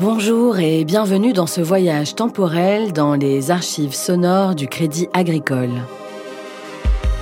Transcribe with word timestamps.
Bonjour 0.00 0.60
et 0.60 0.84
bienvenue 0.84 1.32
dans 1.32 1.48
ce 1.48 1.60
voyage 1.60 2.14
temporel 2.14 2.92
dans 2.92 3.14
les 3.14 3.50
archives 3.50 3.94
sonores 3.94 4.54
du 4.54 4.68
Crédit 4.68 5.08
Agricole. 5.12 5.72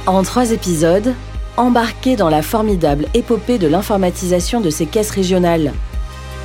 En 0.06 0.22
trois 0.22 0.52
épisodes, 0.52 1.14
embarquez 1.57 2.16
dans 2.16 2.29
la 2.29 2.43
formidable 2.43 3.07
épopée 3.14 3.57
de 3.57 3.66
l'informatisation 3.66 4.61
de 4.61 4.68
ces 4.68 4.84
caisses 4.84 5.11
régionales, 5.11 5.73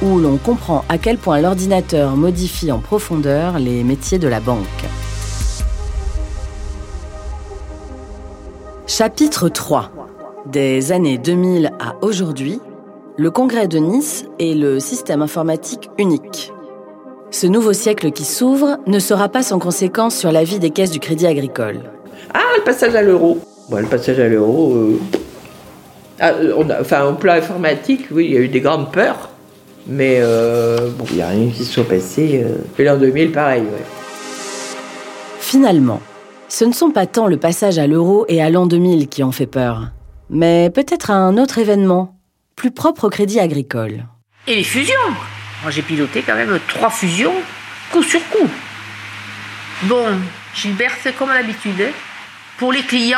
où 0.02 0.20
l'on 0.20 0.38
comprend 0.38 0.86
à 0.88 0.98
quel 0.98 1.18
point 1.18 1.42
l'ordinateur 1.42 2.16
modifie 2.16 2.72
en 2.72 2.80
profondeur 2.80 3.60
les 3.60 3.84
métiers 3.84 4.18
de 4.18 4.30
la 4.30 4.40
banque. 4.40 4.86
Chapitre 8.88 9.50
3 9.50 9.92
Des 10.46 10.94
années 10.94 11.18
2000 11.18 11.74
à 11.78 11.96
aujourd'hui, 12.02 12.62
le 13.22 13.30
congrès 13.30 13.68
de 13.68 13.78
Nice 13.78 14.26
est 14.40 14.56
le 14.56 14.80
système 14.80 15.22
informatique 15.22 15.92
unique. 16.00 16.52
Ce 17.30 17.46
nouveau 17.46 17.72
siècle 17.72 18.12
qui 18.12 18.26
s'ouvre 18.26 18.80
ne 18.88 18.98
sera 18.98 19.30
pas 19.30 19.44
sans 19.44 19.60
conséquence 19.60 20.16
sur 20.16 20.32
la 20.32 20.44
vie 20.44 20.58
des 20.58 20.72
caisses 20.72 20.90
du 20.90 21.00
Crédit 21.00 21.28
Agricole. 21.28 21.82
Ah, 22.34 22.40
le 22.58 22.64
passage 22.64 22.96
à 22.96 23.04
l'euro. 23.04 23.38
le 23.70 23.86
passage 23.86 24.20
à 24.20 24.28
l'euro. 24.28 24.74
Euh, 24.74 25.00
ah, 26.20 26.32
enfin, 26.80 27.06
au 27.06 27.14
plan 27.14 27.34
informatique, 27.34 28.08
oui, 28.10 28.26
il 28.26 28.34
y 28.34 28.38
a 28.38 28.40
eu 28.40 28.48
des 28.48 28.60
grandes 28.60 28.92
peurs. 28.92 29.30
Mais 29.86 30.18
euh, 30.20 30.90
bon, 30.98 31.06
il 31.12 31.18
n'y 31.18 31.22
a 31.22 31.28
rien 31.28 31.52
qui 31.52 31.64
se 31.64 31.74
soit 31.74 31.88
passé. 31.88 32.44
Euh, 32.44 32.56
et 32.80 32.84
l'an 32.84 32.98
2000, 32.98 33.32
pareil, 33.32 33.62
ouais. 33.62 33.86
Finalement, 35.40 36.02
ce 36.50 36.66
ne 36.66 36.74
sont 36.74 36.90
pas 36.90 37.06
tant 37.06 37.28
le 37.28 37.38
passage 37.38 37.78
à 37.78 37.86
l'euro 37.86 38.26
et 38.30 38.42
à 38.42 38.50
l'an 38.50 38.66
2000 38.66 39.10
qui 39.10 39.24
ont 39.24 39.32
fait 39.32 39.46
peur, 39.46 39.92
mais 40.32 40.72
peut-être 40.72 41.12
un 41.12 41.38
autre 41.38 41.60
événement 41.60 42.16
plus 42.56 42.72
propre 42.72 43.06
au 43.06 43.10
crédit 43.10 43.40
agricole. 43.40 44.06
Et 44.48 44.56
les 44.56 44.64
fusions 44.64 44.94
Moi 45.62 45.72
j'ai 45.72 45.82
piloté 45.82 46.24
quand 46.24 46.36
même 46.36 46.60
trois 46.68 46.90
fusions, 46.90 47.36
coup 47.92 48.04
sur 48.04 48.28
coup. 48.30 48.50
Bon, 49.84 50.20
Gilbert, 50.54 50.94
c'est 51.02 51.16
comme 51.16 51.30
l'habitude. 51.30 51.92
Pour 52.58 52.72
les 52.72 52.84
clients, 52.84 53.18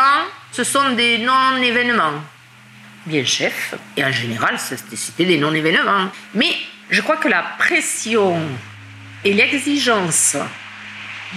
ce 0.52 0.63
sont 0.63 0.91
des 0.91 1.17
non-événements. 1.17 2.21
Bien 3.05 3.25
chef, 3.25 3.75
et 3.97 4.05
en 4.05 4.11
général, 4.11 4.58
c'était 4.58 5.25
des 5.25 5.38
non-événements. 5.38 6.09
Mais 6.33 6.55
je 6.89 7.02
crois 7.02 7.17
que 7.17 7.27
la 7.27 7.43
pression 7.58 8.39
et 9.25 9.33
l'exigence 9.33 10.38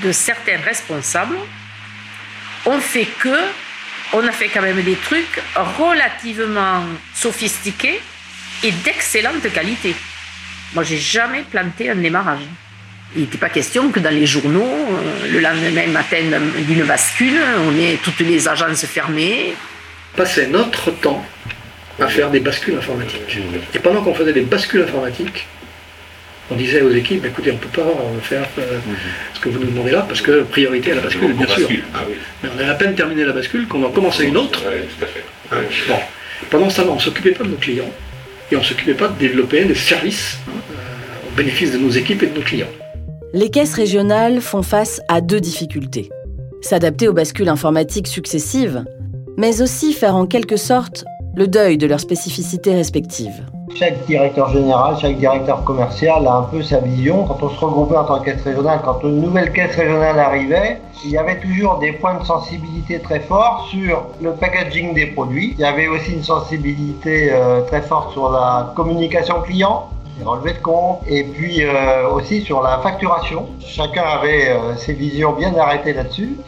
de 0.02 0.12
certains 0.12 0.58
responsables 0.58 1.38
ont 2.66 2.78
fait 2.78 3.06
que 3.06 3.36
on 4.12 4.26
a 4.26 4.32
fait 4.32 4.48
quand 4.48 4.62
même 4.62 4.82
des 4.82 4.96
trucs 4.96 5.42
relativement 5.78 6.84
sophistiqués 7.14 8.00
et 8.62 8.70
d'excellente 8.70 9.52
qualité. 9.52 9.94
Moi, 10.74 10.84
j'ai 10.84 10.98
jamais 10.98 11.42
planté 11.42 11.90
un 11.90 11.96
démarrage. 11.96 12.42
Il 13.14 13.22
n'était 13.22 13.38
pas 13.38 13.48
question 13.48 13.90
que 13.90 14.00
dans 14.00 14.10
les 14.10 14.26
journaux, 14.26 14.62
euh, 14.64 15.32
le 15.32 15.38
lendemain 15.40 15.86
matin 15.88 16.18
d'une 16.66 16.82
bascule, 16.84 17.40
on 17.66 17.78
ait 17.78 17.98
toutes 18.02 18.20
les 18.20 18.48
agences 18.48 18.84
fermées. 18.84 19.54
Passer 20.16 20.48
notre 20.48 20.90
temps 20.90 21.24
à 22.00 22.08
faire 22.08 22.30
des 22.30 22.40
bascules 22.40 22.76
informatiques. 22.76 23.38
Et 23.74 23.78
pendant 23.78 24.02
qu'on 24.02 24.14
faisait 24.14 24.32
des 24.32 24.42
bascules 24.42 24.82
informatiques, 24.82 25.46
on 26.50 26.54
disait 26.54 26.82
aux 26.82 26.92
équipes, 26.92 27.24
écoutez, 27.24 27.50
on 27.50 27.54
ne 27.54 27.58
peut 27.58 27.82
pas 27.82 27.88
faire 28.22 28.46
euh, 28.58 28.78
ce 29.34 29.40
que 29.40 29.48
vous 29.48 29.58
nous 29.58 29.66
demandez 29.66 29.90
là, 29.90 30.04
parce 30.06 30.20
que 30.20 30.42
priorité 30.42 30.92
à 30.92 30.96
la 30.96 31.00
bascule, 31.00 31.32
bien 31.32 31.46
sûr. 31.48 31.68
Ah 31.94 32.00
Mais 32.42 32.48
on 32.56 32.60
a 32.60 32.70
à 32.70 32.74
peine 32.74 32.94
terminé 32.94 33.24
la 33.24 33.32
bascule 33.32 33.66
qu'on 33.66 33.82
en 33.82 33.90
commençait 33.90 34.24
une 34.26 34.36
autre. 34.36 34.62
Hein, 35.52 35.56
Pendant 36.50 36.70
ce 36.70 36.76
temps-là, 36.76 36.92
on 36.92 36.96
ne 36.96 37.00
s'occupait 37.00 37.32
pas 37.32 37.44
de 37.44 37.50
nos 37.50 37.56
clients 37.56 37.90
et 38.50 38.56
on 38.56 38.60
ne 38.60 38.64
s'occupait 38.64 38.94
pas 38.94 39.08
de 39.08 39.18
développer 39.18 39.64
des 39.64 39.74
services 39.74 40.38
euh, 40.48 41.28
au 41.28 41.36
bénéfice 41.36 41.72
de 41.72 41.78
nos 41.78 41.90
équipes 41.90 42.22
et 42.22 42.26
de 42.26 42.36
nos 42.36 42.42
clients. 42.42 42.70
Les 43.32 43.50
caisses 43.50 43.74
régionales 43.74 44.40
font 44.40 44.62
face 44.62 45.00
à 45.08 45.20
deux 45.20 45.40
difficultés. 45.40 46.10
S'adapter 46.60 47.08
aux 47.08 47.12
bascules 47.12 47.48
informatiques 47.48 48.06
successives, 48.06 48.84
mais 49.36 49.62
aussi 49.62 49.92
faire 49.92 50.14
en 50.14 50.26
quelque 50.26 50.56
sorte 50.56 51.04
le 51.34 51.48
deuil 51.48 51.76
de 51.76 51.86
leurs 51.86 52.00
spécificités 52.00 52.74
respectives. 52.74 53.42
Chaque 53.74 54.06
directeur 54.06 54.48
général, 54.50 54.96
chaque 55.00 55.16
directeur 55.16 55.64
commercial 55.64 56.26
a 56.26 56.34
un 56.36 56.42
peu 56.42 56.62
sa 56.62 56.78
vision. 56.78 57.24
Quand 57.24 57.42
on 57.42 57.50
se 57.50 57.58
regroupait 57.58 57.96
en 57.96 58.04
tant 58.04 58.20
que 58.20 58.26
caisse 58.26 58.42
régionale, 58.42 58.80
quand 58.84 59.00
une 59.02 59.20
nouvelle 59.20 59.52
caisse 59.52 59.74
régionale 59.74 60.18
arrivait, 60.18 60.80
il 61.04 61.10
y 61.10 61.18
avait 61.18 61.40
toujours 61.40 61.78
des 61.78 61.92
points 61.92 62.14
de 62.14 62.24
sensibilité 62.24 63.00
très 63.00 63.20
forts 63.20 63.66
sur 63.68 64.06
le 64.22 64.32
packaging 64.32 64.94
des 64.94 65.06
produits. 65.06 65.54
Il 65.58 65.60
y 65.60 65.64
avait 65.64 65.88
aussi 65.88 66.12
une 66.12 66.22
sensibilité 66.22 67.32
euh, 67.32 67.62
très 67.62 67.82
forte 67.82 68.12
sur 68.12 68.30
la 68.30 68.72
communication 68.76 69.42
client, 69.42 69.88
les 70.18 70.24
relevés 70.24 70.52
de 70.52 70.58
compte, 70.58 71.00
et 71.08 71.24
puis 71.24 71.64
euh, 71.64 72.08
aussi 72.10 72.42
sur 72.42 72.62
la 72.62 72.78
facturation. 72.78 73.48
Chacun 73.58 74.04
avait 74.04 74.48
euh, 74.48 74.76
ses 74.76 74.92
visions 74.92 75.32
bien 75.32 75.52
arrêtées 75.56 75.92
là-dessus, 75.92 76.38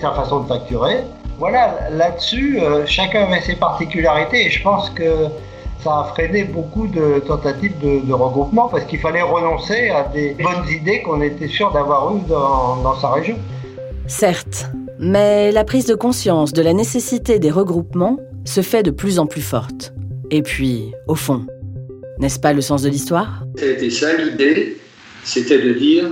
sa 0.00 0.10
façon 0.10 0.40
de 0.40 0.48
facturer. 0.48 1.04
Voilà, 1.38 1.88
là-dessus, 1.90 2.60
chacun 2.86 3.24
avait 3.24 3.40
ses 3.40 3.56
particularités 3.56 4.46
et 4.46 4.50
je 4.50 4.62
pense 4.62 4.88
que 4.90 5.28
ça 5.82 6.00
a 6.00 6.04
freiné 6.14 6.44
beaucoup 6.44 6.86
de 6.86 7.20
tentatives 7.26 7.74
de, 7.82 8.12
regroupement 8.12 8.68
parce 8.68 8.84
qu'il 8.84 9.00
fallait 9.00 9.22
renoncer 9.22 9.90
à 9.90 10.04
des 10.04 10.34
bonnes 10.34 10.68
idées 10.70 11.02
qu'on 11.02 11.20
était 11.20 11.48
sûr 11.48 11.72
d'avoir 11.72 12.14
eues 12.14 12.20
dans, 12.28 12.98
sa 13.00 13.10
région. 13.10 13.36
Certes, 14.06 14.66
mais 14.98 15.52
la 15.52 15.64
prise 15.64 15.86
de 15.86 15.94
conscience 15.94 16.52
de 16.52 16.62
la 16.62 16.72
nécessité 16.72 17.38
des 17.38 17.50
regroupements 17.50 18.18
se 18.44 18.60
fait 18.60 18.82
de 18.82 18.90
plus 18.90 19.18
en 19.18 19.26
plus 19.26 19.42
forte. 19.42 19.92
Et 20.30 20.42
puis, 20.42 20.92
au 21.06 21.14
fond, 21.14 21.46
n'est-ce 22.18 22.38
pas 22.38 22.52
le 22.52 22.60
sens 22.60 22.82
de 22.82 22.88
l'histoire? 22.88 23.44
C'était 23.56 23.90
ça 23.90 24.12
l'idée, 24.14 24.78
c'était 25.24 25.58
de 25.58 25.72
dire 25.72 26.04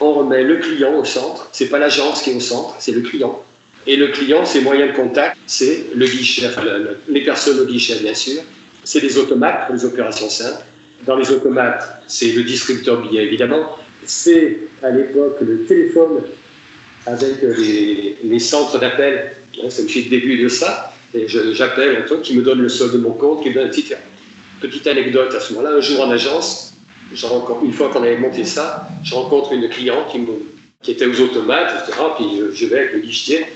on 0.00 0.14
remet 0.14 0.42
le 0.42 0.56
client 0.56 0.94
au 0.94 1.04
centre. 1.04 1.48
C'est 1.52 1.68
pas 1.68 1.78
l'agence 1.78 2.22
qui 2.22 2.30
est 2.30 2.36
au 2.36 2.40
centre, 2.40 2.74
c'est 2.78 2.92
le 2.92 3.02
client. 3.02 3.42
Et 3.86 3.96
le 3.96 4.08
client, 4.08 4.44
ses 4.44 4.60
moyens 4.60 4.92
de 4.92 4.96
contact, 4.96 5.36
c'est 5.46 5.86
le 5.94 6.06
guichet, 6.06 6.46
enfin, 6.46 6.62
les 7.08 7.24
personnes 7.24 7.58
au 7.60 7.66
guichet, 7.66 7.98
bien 8.00 8.14
sûr, 8.14 8.42
c'est 8.84 9.00
les 9.00 9.18
automates 9.18 9.66
pour 9.66 9.74
les 9.74 9.84
opérations 9.84 10.28
simples. 10.28 10.64
Dans 11.06 11.16
les 11.16 11.30
automates, 11.30 12.02
c'est 12.06 12.32
le 12.32 12.42
distributeur 12.42 13.00
billet, 13.00 13.24
évidemment. 13.24 13.76
C'est 14.04 14.58
à 14.82 14.90
l'époque 14.90 15.38
le 15.40 15.64
téléphone 15.64 16.22
avec 17.06 17.42
les, 17.42 18.38
centres 18.38 18.78
d'appel. 18.78 19.32
C'est 19.68 19.82
le 19.82 20.10
début 20.10 20.42
de 20.42 20.48
ça. 20.48 20.92
Et 21.14 21.26
j'appelle 21.28 21.96
un 21.96 22.06
truc 22.06 22.22
qui 22.22 22.36
me 22.36 22.42
donne 22.42 22.60
le 22.60 22.68
solde 22.68 22.92
de 22.92 22.98
mon 22.98 23.12
compte, 23.12 23.42
qui 23.42 23.50
me 23.50 23.54
donne 23.54 23.66
une 23.66 24.60
petite, 24.60 24.86
anecdote 24.86 25.34
à 25.34 25.40
ce 25.40 25.54
moment-là. 25.54 25.76
Un 25.76 25.80
jour 25.80 26.02
en 26.02 26.10
agence, 26.10 26.74
une 27.10 27.72
fois 27.72 27.90
qu'on 27.90 28.02
avait 28.02 28.18
monté 28.18 28.44
ça, 28.44 28.88
je 29.02 29.14
rencontre 29.14 29.52
une 29.52 29.68
cliente 29.68 30.12
qui, 30.82 30.90
était 30.90 31.06
aux 31.06 31.20
automates, 31.20 31.82
etc. 31.82 31.98
Puis 32.16 32.26
je 32.54 32.66
vais 32.66 32.78
avec 32.78 32.92
le 32.92 33.00
guichetier. 33.00 33.46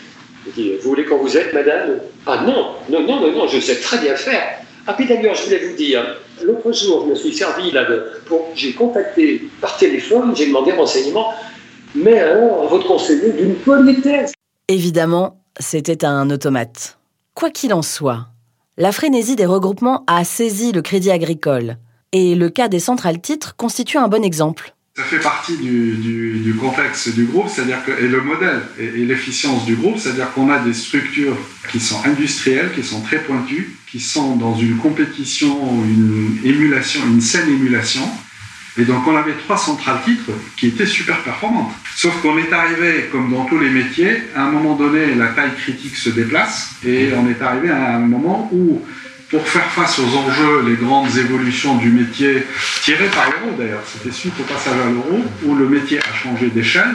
Je 0.46 0.62
dis 0.62 0.72
Vous 0.82 0.90
voulez 0.90 1.04
qu'on 1.04 1.18
vous 1.18 1.36
aide, 1.36 1.50
madame? 1.54 2.00
Ah 2.26 2.42
non, 2.44 2.72
non, 2.88 3.06
non, 3.06 3.20
non, 3.20 3.32
non, 3.32 3.48
je 3.48 3.60
sais 3.60 3.76
très 3.76 3.98
bien 3.98 4.14
faire. 4.16 4.58
Ah 4.86 4.92
puis 4.92 5.06
d'ailleurs, 5.06 5.34
je 5.34 5.44
voulais 5.44 5.66
vous 5.66 5.76
dire, 5.76 6.04
l'autre 6.42 6.72
jour, 6.72 7.04
je 7.06 7.10
me 7.10 7.14
suis 7.14 7.32
servi 7.32 7.70
là 7.70 7.84
de, 7.84 8.04
j'ai 8.54 8.74
contacté 8.74 9.48
par 9.60 9.76
téléphone, 9.78 10.36
j'ai 10.36 10.46
demandé 10.46 10.72
renseignement, 10.72 11.32
mais 11.94 12.18
alors, 12.18 12.68
votre 12.68 12.86
conseiller 12.86 13.32
d'une 13.32 13.54
politesse. 13.54 14.32
Évidemment, 14.68 15.40
c'était 15.58 16.04
un 16.04 16.28
automate. 16.28 16.98
Quoi 17.34 17.50
qu'il 17.50 17.72
en 17.72 17.80
soit, 17.80 18.26
la 18.76 18.92
frénésie 18.92 19.36
des 19.36 19.46
regroupements 19.46 20.04
a 20.06 20.22
saisi 20.24 20.72
le 20.72 20.82
crédit 20.82 21.10
agricole, 21.10 21.78
et 22.12 22.34
le 22.34 22.50
cas 22.50 22.68
des 22.68 22.80
centrales 22.80 23.20
titres 23.20 23.56
constitue 23.56 23.96
un 23.96 24.08
bon 24.08 24.22
exemple. 24.22 24.74
Ça 24.96 25.02
fait 25.02 25.18
partie 25.18 25.56
du, 25.56 26.54
contexte 26.60 27.14
du 27.14 27.24
groupe, 27.24 27.48
c'est-à-dire 27.48 27.84
que 27.84 27.90
et 27.90 28.06
le 28.06 28.20
modèle 28.20 28.60
et, 28.78 28.84
et 28.84 29.04
l'efficience 29.04 29.64
du 29.64 29.76
groupe, 29.76 29.98
c'est-à-dire 29.98 30.32
qu'on 30.34 30.50
a 30.50 30.58
des 30.60 30.74
structures 30.74 31.36
qui 31.72 31.80
sont 31.80 31.98
industrielles, 32.04 32.70
qui 32.74 32.84
sont 32.84 33.00
très 33.00 33.18
pointues, 33.18 33.76
qui 33.94 34.00
sont 34.00 34.34
dans 34.34 34.56
une 34.56 34.78
compétition, 34.78 35.56
une 35.84 36.36
émulation, 36.42 37.00
une 37.06 37.20
saine 37.20 37.48
émulation. 37.48 38.02
Et 38.76 38.82
donc 38.82 39.06
on 39.06 39.14
avait 39.16 39.34
trois 39.44 39.56
centrales 39.56 40.00
titres 40.04 40.32
qui 40.56 40.66
étaient 40.66 40.84
super 40.84 41.22
performantes. 41.22 41.72
Sauf 41.94 42.20
qu'on 42.20 42.36
est 42.36 42.52
arrivé, 42.52 43.08
comme 43.12 43.30
dans 43.30 43.44
tous 43.44 43.60
les 43.60 43.70
métiers, 43.70 44.16
à 44.34 44.46
un 44.46 44.50
moment 44.50 44.74
donné, 44.74 45.14
la 45.14 45.28
taille 45.28 45.54
critique 45.54 45.94
se 45.94 46.10
déplace 46.10 46.74
et 46.84 47.10
on 47.16 47.30
est 47.30 47.40
arrivé 47.40 47.70
à 47.70 47.94
un 47.94 48.00
moment 48.00 48.50
où 48.52 48.82
pour 49.30 49.46
faire 49.46 49.70
face 49.70 50.00
aux 50.00 50.16
enjeux, 50.16 50.64
les 50.66 50.74
grandes 50.74 51.16
évolutions 51.16 51.76
du 51.76 51.90
métier, 51.90 52.42
tirées 52.82 53.10
par 53.14 53.30
l'euro 53.30 53.56
d'ailleurs, 53.56 53.84
c'était 53.86 54.12
suite 54.12 54.34
au 54.40 54.42
passage 54.42 54.74
à 54.74 54.90
l'euro, 54.90 55.24
où 55.44 55.54
le 55.54 55.68
métier 55.68 56.00
a 56.00 56.12
changé 56.12 56.48
d'échelle, 56.48 56.92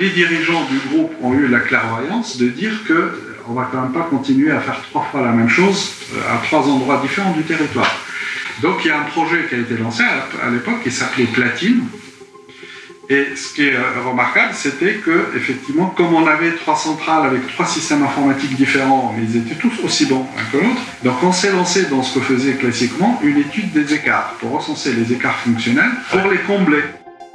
les 0.00 0.08
dirigeants 0.08 0.64
du 0.64 0.78
groupe 0.88 1.12
ont 1.20 1.34
eu 1.34 1.48
la 1.48 1.60
clairvoyance 1.60 2.38
de 2.38 2.48
dire 2.48 2.72
que 2.88 3.31
on 3.48 3.54
va 3.54 3.68
quand 3.70 3.80
même 3.82 3.92
pas 3.92 4.06
continuer 4.10 4.50
à 4.50 4.60
faire 4.60 4.80
trois 4.90 5.06
fois 5.10 5.22
la 5.22 5.32
même 5.32 5.48
chose 5.48 5.92
euh, 6.14 6.34
à 6.34 6.38
trois 6.46 6.60
endroits 6.60 7.00
différents 7.02 7.32
du 7.32 7.42
territoire. 7.42 7.90
Donc 8.60 8.84
il 8.84 8.88
y 8.88 8.90
a 8.90 8.98
un 9.00 9.04
projet 9.04 9.46
qui 9.48 9.54
a 9.54 9.58
été 9.58 9.76
lancé 9.76 10.02
à 10.02 10.50
l'époque 10.50 10.82
qui 10.82 10.90
s'appelait 10.90 11.24
Platine, 11.24 11.84
et 13.08 13.36
ce 13.36 13.52
qui 13.52 13.62
est 13.62 13.74
euh, 13.74 14.08
remarquable, 14.08 14.54
c'était 14.54 14.94
que, 14.94 15.36
effectivement, 15.36 15.86
comme 15.86 16.14
on 16.14 16.26
avait 16.26 16.52
trois 16.52 16.76
centrales 16.76 17.26
avec 17.26 17.46
trois 17.48 17.66
systèmes 17.66 18.02
informatiques 18.02 18.56
différents, 18.56 19.12
mais 19.14 19.24
ils 19.24 19.36
étaient 19.36 19.56
tous 19.56 19.72
aussi 19.84 20.06
bons 20.06 20.26
l'un 20.36 20.44
que 20.50 20.64
l'autre, 20.64 20.80
donc 21.02 21.22
on 21.22 21.32
s'est 21.32 21.52
lancé 21.52 21.86
dans 21.86 22.02
ce 22.02 22.18
que 22.18 22.24
faisait 22.24 22.54
classiquement 22.54 23.20
une 23.22 23.38
étude 23.38 23.72
des 23.72 23.92
écarts, 23.92 24.34
pour 24.40 24.52
recenser 24.52 24.94
les 24.94 25.12
écarts 25.12 25.36
fonctionnels, 25.40 25.90
pour 26.10 26.30
les 26.30 26.38
combler. 26.38 26.84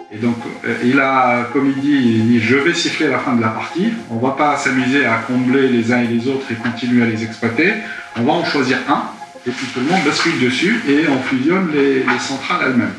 Et 0.10 0.18
donc, 0.18 0.38
euh, 0.66 0.76
il 0.86 1.00
a, 1.00 1.50
comme 1.52 1.68
il 1.68 1.82
dit, 1.82 1.92
il 1.92 2.28
dit, 2.28 2.40
je 2.40 2.56
vais 2.56 2.74
siffler 2.74 3.08
la 3.08 3.20
fin 3.20 3.36
de 3.36 3.42
la 3.42 3.50
partie. 3.50 3.90
On 4.10 4.16
ne 4.16 4.22
va 4.22 4.32
pas 4.32 4.56
s'amuser 4.56 5.06
à 5.06 5.18
combler 5.28 5.68
les 5.68 5.92
uns 5.92 6.02
et 6.02 6.08
les 6.08 6.28
autres 6.30 6.46
et 6.50 6.56
continuer 6.56 7.04
à 7.04 7.08
les 7.08 7.24
exploiter. 7.24 7.74
On 8.16 8.24
va 8.24 8.34
en 8.34 8.46
choisir 8.46 8.78
un, 8.88 9.04
et 9.46 9.52
tout 9.52 9.66
le 9.80 9.86
monde 9.92 10.04
bascule 10.06 10.40
dessus 10.40 10.82
et 10.88 11.08
on 11.10 11.22
fusionne 11.22 11.70
les, 11.74 11.96
les 12.00 12.20
centrales 12.20 12.62
elles-mêmes. 12.68 12.94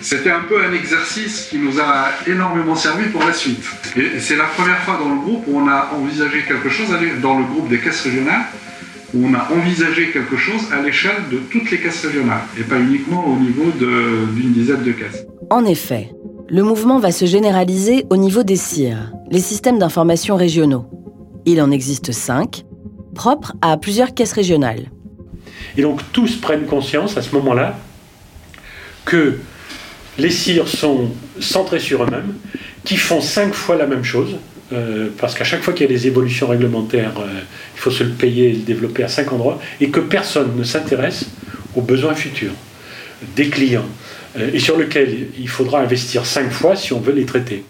C'était 0.00 0.30
un 0.30 0.40
peu 0.40 0.64
un 0.64 0.72
exercice 0.72 1.46
qui 1.48 1.58
nous 1.58 1.78
a 1.78 2.08
énormément 2.26 2.74
servi 2.74 3.08
pour 3.10 3.22
la 3.24 3.32
suite. 3.32 3.64
Et 3.96 4.18
c'est 4.18 4.34
la 4.36 4.44
première 4.44 4.78
fois 4.78 4.98
dans 5.00 5.10
le 5.14 5.20
groupe 5.20 5.44
où 5.46 5.58
on 5.58 5.68
a 5.68 5.90
envisagé 5.94 6.42
quelque 6.42 6.70
chose, 6.70 6.88
dans 7.20 7.38
le 7.38 7.44
groupe 7.44 7.68
des 7.68 7.78
caisses 7.78 8.00
régionales, 8.02 8.46
où 9.14 9.26
on 9.26 9.34
a 9.34 9.48
envisagé 9.52 10.10
quelque 10.10 10.36
chose 10.36 10.62
à 10.72 10.82
l'échelle 10.82 11.22
de 11.30 11.36
toutes 11.36 11.70
les 11.70 11.78
caisses 11.78 12.04
régionales, 12.04 12.40
et 12.58 12.62
pas 12.62 12.80
uniquement 12.80 13.24
au 13.28 13.36
niveau 13.36 13.70
d'une 13.70 14.52
dizaine 14.52 14.82
de 14.82 14.92
caisses. 14.92 15.24
En 15.50 15.64
effet, 15.66 16.08
le 16.52 16.62
mouvement 16.62 16.98
va 16.98 17.12
se 17.12 17.24
généraliser 17.24 18.04
au 18.10 18.18
niveau 18.18 18.42
des 18.42 18.56
CIR, 18.56 19.10
les 19.30 19.40
systèmes 19.40 19.78
d'information 19.78 20.36
régionaux. 20.36 20.84
Il 21.46 21.62
en 21.62 21.70
existe 21.70 22.12
cinq, 22.12 22.66
propres 23.14 23.54
à 23.62 23.78
plusieurs 23.78 24.12
caisses 24.12 24.34
régionales. 24.34 24.90
Et 25.78 25.82
donc 25.82 26.00
tous 26.12 26.36
prennent 26.36 26.66
conscience 26.66 27.16
à 27.16 27.22
ce 27.22 27.34
moment-là 27.36 27.78
que 29.06 29.38
les 30.18 30.28
CIR 30.28 30.68
sont 30.68 31.08
centrés 31.40 31.80
sur 31.80 32.02
eux-mêmes, 32.02 32.34
qui 32.84 32.98
font 32.98 33.22
cinq 33.22 33.54
fois 33.54 33.76
la 33.76 33.86
même 33.86 34.04
chose, 34.04 34.36
euh, 34.74 35.08
parce 35.16 35.34
qu'à 35.34 35.44
chaque 35.44 35.62
fois 35.62 35.72
qu'il 35.72 35.86
y 35.86 35.88
a 35.88 35.96
des 35.96 36.06
évolutions 36.06 36.48
réglementaires, 36.48 37.14
euh, 37.18 37.40
il 37.74 37.80
faut 37.80 37.90
se 37.90 38.04
le 38.04 38.10
payer 38.10 38.50
et 38.50 38.52
le 38.52 38.58
développer 38.58 39.02
à 39.04 39.08
cinq 39.08 39.32
endroits, 39.32 39.58
et 39.80 39.88
que 39.88 40.00
personne 40.00 40.54
ne 40.54 40.64
s'intéresse 40.64 41.24
aux 41.74 41.80
besoins 41.80 42.14
futurs 42.14 42.52
des 43.36 43.48
clients, 43.48 43.88
euh, 44.36 44.50
et 44.52 44.58
sur 44.58 44.78
lesquels 44.78 45.28
il 45.38 45.48
faudra 45.48 45.80
investir 45.80 46.26
cinq 46.26 46.50
fois 46.50 46.76
si 46.76 46.92
on 46.92 47.00
veut 47.00 47.12
les 47.12 47.26
traiter. 47.26 47.64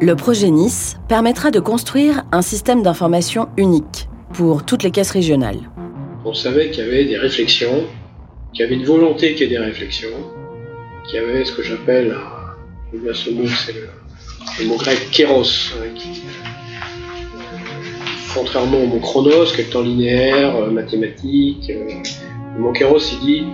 Le 0.00 0.14
projet 0.14 0.50
Nice 0.50 0.96
permettra 1.08 1.50
de 1.50 1.58
construire 1.58 2.24
un 2.30 2.42
système 2.42 2.82
d'information 2.82 3.48
unique 3.56 4.08
pour 4.34 4.64
toutes 4.64 4.82
les 4.82 4.90
caisses 4.90 5.10
régionales. 5.10 5.70
On 6.24 6.34
savait 6.34 6.70
qu'il 6.70 6.84
y 6.84 6.86
avait 6.86 7.04
des 7.06 7.16
réflexions 7.16 7.84
qui 8.52 8.62
avait 8.62 8.74
une 8.74 8.84
volonté 8.84 9.34
qu'il 9.34 9.42
y 9.42 9.54
ait 9.54 9.58
des 9.58 9.64
réflexions, 9.64 10.16
qui 11.08 11.18
avait 11.18 11.44
ce 11.44 11.52
que 11.52 11.62
j'appelle, 11.62 12.16
je 12.92 12.98
bien 12.98 13.12
ce 13.12 13.30
mot, 13.30 13.46
c'est 13.46 13.74
le, 13.74 14.66
mot 14.66 14.76
grec 14.76 15.08
kéros, 15.10 15.42
hein, 15.74 15.88
qui, 15.94 16.22
contrairement 18.34 18.78
au 18.78 18.86
mot 18.86 18.98
chronos, 18.98 19.46
qui 19.54 19.60
est 19.60 19.64
le 19.64 19.70
temps 19.70 19.82
linéaire, 19.82 20.56
euh, 20.56 20.70
mathématique, 20.70 21.70
euh, 21.70 21.88
kéros, 22.72 23.12
il 23.12 23.26
dit 23.26 23.44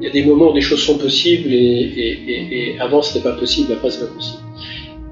il 0.00 0.04
y 0.04 0.08
a 0.08 0.10
des 0.10 0.24
moments 0.24 0.50
où 0.50 0.54
des 0.54 0.62
choses 0.62 0.82
sont 0.82 0.96
possibles 0.96 1.52
et, 1.52 2.76
avant 2.80 3.02
ce 3.02 3.18
n'est 3.18 3.24
pas 3.24 3.32
possible, 3.32 3.72
après 3.72 3.90
c'est 3.90 4.00
pas 4.00 4.14
possible. 4.14 4.42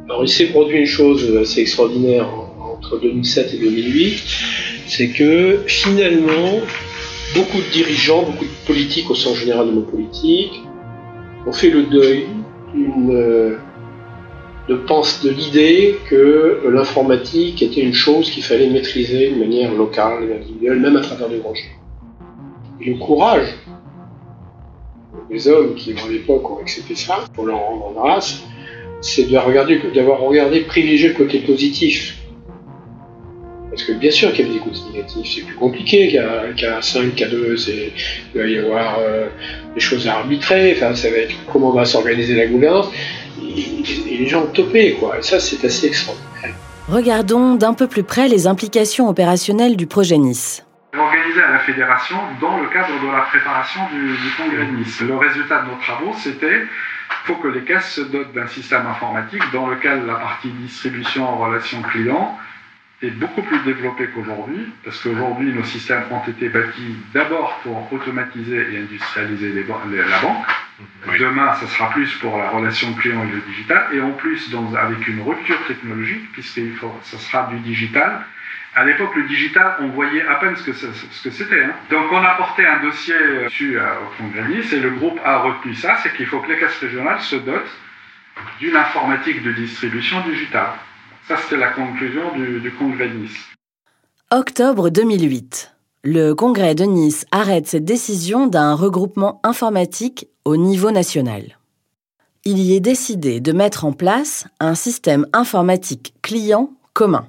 Alors 0.07 0.25
il 0.25 0.29
s'est 0.29 0.47
produit 0.47 0.79
une 0.79 0.87
chose 0.87 1.37
assez 1.37 1.61
extraordinaire 1.61 2.27
entre 2.59 2.99
2007 2.99 3.55
et 3.55 3.59
2008, 3.59 4.23
c'est 4.87 5.09
que 5.09 5.59
finalement 5.67 6.61
beaucoup 7.35 7.59
de 7.59 7.73
dirigeants, 7.73 8.23
beaucoup 8.23 8.45
de 8.45 8.67
politiques 8.67 9.11
au 9.11 9.15
sens 9.15 9.37
général 9.37 9.67
de 9.67 9.73
nos 9.73 9.83
politiques 9.83 10.63
ont 11.47 11.53
fait 11.53 11.71
le 11.71 11.83
deuil 11.83 12.25
de, 12.75 13.59
de 14.69 15.31
l'idée 15.31 15.99
que 16.09 16.61
l'informatique 16.73 17.63
était 17.63 17.83
une 17.83 17.95
chose 17.95 18.31
qu'il 18.31 18.43
fallait 18.43 18.69
maîtriser 18.69 19.31
de 19.31 19.37
manière 19.37 19.75
locale 19.75 20.25
et 20.31 20.35
individuelle, 20.35 20.81
même 20.81 20.97
à 20.97 21.01
travers 21.01 21.29
des 21.29 21.39
grands 21.39 21.53
Et 21.55 21.88
le 22.81 22.95
courage 22.99 23.49
des 25.31 25.49
hommes 25.49 25.75
qui, 25.75 25.93
à 25.93 26.09
l'époque, 26.09 26.51
ont 26.51 26.59
accepté 26.59 26.95
ça, 26.95 27.25
pour 27.35 27.47
leur 27.47 27.59
rendre 27.59 27.93
grâce, 27.95 28.43
c'est 29.01 29.31
d'avoir 29.31 30.21
regardé 30.21 30.61
privilégier 30.61 31.09
le 31.09 31.15
côté 31.15 31.41
positif 31.41 32.19
parce 33.79 33.87
que 33.87 33.93
bien 33.93 34.11
sûr 34.11 34.33
qu'il 34.33 34.49
y 34.49 34.51
a 34.51 34.53
des 34.55 34.59
côtés 34.59 34.81
négatifs, 34.93 35.35
c'est 35.37 35.43
plus 35.43 35.55
compliqué 35.55 36.11
qu'à 36.57 36.83
5, 36.83 37.15
qu'à 37.15 37.29
2, 37.29 37.55
il 38.35 38.41
va 38.41 38.47
y 38.47 38.59
avoir 38.59 38.99
euh, 38.99 39.29
des 39.75 39.81
choses 39.81 40.09
à 40.09 40.17
arbitrer, 40.17 40.75
enfin, 40.77 40.97
ça 40.97 41.11
va 41.11 41.19
être 41.19 41.35
comment 41.53 41.71
va 41.71 41.85
s'organiser 41.85 42.35
la 42.35 42.47
gouvernance, 42.47 42.89
et, 43.41 44.17
les 44.19 44.27
gens 44.27 44.43
ont 44.43 44.53
topé, 44.53 44.95
quoi. 44.95 45.19
Et 45.21 45.23
ça, 45.23 45.39
c'est 45.39 45.65
assez 45.65 45.87
extraordinaire. 45.87 46.57
Regardons 46.89 47.55
d'un 47.55 47.73
peu 47.73 47.87
plus 47.87 48.03
près 48.03 48.27
les 48.27 48.49
implications 48.49 49.09
opérationnelles 49.09 49.77
du 49.77 49.87
projet 49.87 50.19
Nice. 50.19 50.65
Organisé 50.97 51.43
à 51.43 51.51
la 51.53 51.59
fédération 51.59 52.17
dans 52.41 52.61
le 52.61 52.69
cadre 52.69 52.99
de 53.01 53.13
la 53.13 53.21
préparation 53.23 53.81
du, 53.93 54.17
du 54.17 54.31
congrès 54.37 54.65
de 54.65 54.73
Nice. 54.73 55.01
Le 55.03 55.17
résultat 55.17 55.63
de 55.63 55.71
nos 55.71 55.77
travaux, 55.77 56.15
c'était 56.17 56.67
faut 57.25 57.37
que 57.37 57.49
les 57.49 57.63
caisses 57.63 57.93
se 57.93 58.01
dotent 58.01 58.33
d'un 58.33 58.47
système 58.47 58.87
informatique 58.87 59.43
dans 59.53 59.69
lequel 59.69 60.07
la 60.07 60.15
partie 60.15 60.49
distribution 60.49 61.29
en 61.29 61.37
relation 61.37 61.83
client 61.83 62.39
est 63.03 63.11
beaucoup 63.11 63.43
plus 63.43 63.61
développé 63.61 64.09
qu'aujourd'hui, 64.09 64.67
parce 64.85 65.01
qu'aujourd'hui, 65.03 65.53
nos 65.53 65.63
systèmes 65.65 66.05
ont 66.11 66.27
été 66.29 66.49
bâtis 66.49 66.97
d'abord 67.13 67.61
pour 67.63 67.93
automatiser 67.93 68.67
et 68.73 68.79
industrialiser 68.79 69.51
les, 69.51 69.65
la 69.65 70.19
banque. 70.21 70.47
Demain, 71.19 71.55
ce 71.61 71.67
sera 71.67 71.91
plus 71.91 72.13
pour 72.17 72.39
la 72.39 72.51
relation 72.51 72.93
client 72.95 73.23
et 73.25 73.33
le 73.33 73.41
digital, 73.43 73.87
et 73.93 74.01
en 74.01 74.13
plus, 74.13 74.51
dans, 74.51 74.75
avec 74.75 75.07
une 75.07 75.21
rupture 75.21 75.65
technologique, 75.67 76.33
puisque 76.33 76.61
ce 77.03 77.17
sera 77.19 77.47
du 77.53 77.59
digital. 77.59 78.25
À 78.79 78.85
l'époque, 78.85 79.17
le 79.17 79.27
digital, 79.27 79.75
on 79.81 79.89
voyait 79.89 80.25
à 80.25 80.37
peine 80.37 80.55
ce 80.55 80.63
que, 80.63 80.73
c'était. 81.33 81.65
Hein. 81.65 81.73
Donc, 81.91 82.13
on 82.13 82.23
a 82.23 82.37
porté 82.37 82.65
un 82.65 82.81
dossier 82.81 83.17
dessus 83.43 83.77
au 83.77 84.23
Congrès 84.23 84.73
et 84.73 84.79
le 84.79 84.91
groupe 84.91 85.19
a 85.25 85.43
retenu 85.43 85.75
ça, 85.75 85.97
c'est 86.01 86.15
qu'il 86.15 86.27
faut 86.27 86.39
que 86.39 86.47
les 86.47 86.61
caisses 86.61 86.79
régionales 86.79 87.21
se 87.21 87.35
dotent 87.35 87.75
d'une 88.61 88.77
informatique 88.77 89.43
de 89.43 89.51
distribution 89.51 90.21
digitale. 90.21 90.75
Ça, 91.27 91.39
c'était 91.39 91.57
la 91.57 91.71
conclusion 91.71 92.33
du, 92.37 92.73
congrès 92.79 93.09
de 93.09 93.15
Nice. 93.15 93.49
Octobre 94.31 94.91
2008. 94.91 95.75
Le 96.05 96.35
congrès 96.35 96.77
de 96.77 96.85
Nice 96.85 97.27
arrête 97.33 97.67
cette 97.67 97.85
décision 97.85 98.47
d'un 98.47 98.75
regroupement 98.75 99.41
informatique 99.43 100.29
au 100.45 100.57
niveau 100.57 100.93
national. 100.93 101.59
Il 102.45 102.59
y 102.59 102.77
est 102.77 102.81
décidé 102.81 103.41
de 103.41 103.51
mettre 103.51 103.85
en 103.85 103.93
place 103.93 104.47
un 104.61 104.77
système 104.77 105.27
informatique 105.33 106.15
client 106.23 106.71
commun. 106.93 107.27